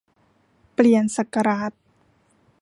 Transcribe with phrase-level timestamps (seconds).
[0.73, 1.71] เปลี่ยนศักราช